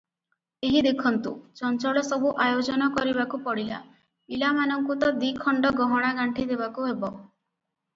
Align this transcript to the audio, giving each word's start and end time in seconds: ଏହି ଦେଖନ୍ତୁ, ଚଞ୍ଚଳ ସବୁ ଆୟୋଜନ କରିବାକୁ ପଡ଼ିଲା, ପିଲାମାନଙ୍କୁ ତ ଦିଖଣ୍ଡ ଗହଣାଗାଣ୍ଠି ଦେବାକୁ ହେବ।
ଏହି 0.69 0.79
ଦେଖନ୍ତୁ, 0.85 1.33
ଚଞ୍ଚଳ 1.59 2.03
ସବୁ 2.07 2.31
ଆୟୋଜନ 2.47 2.89
କରିବାକୁ 2.97 3.41
ପଡ଼ିଲା, 3.45 3.83
ପିଲାମାନଙ୍କୁ 4.33 5.01
ତ 5.07 5.15
ଦିଖଣ୍ଡ 5.25 5.77
ଗହଣାଗାଣ୍ଠି 5.83 6.53
ଦେବାକୁ 6.55 6.93
ହେବ। 6.93 7.17